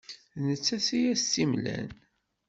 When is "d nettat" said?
0.41-0.87